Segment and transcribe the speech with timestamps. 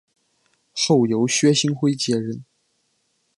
[0.71, 2.43] 后由薛星辉接任。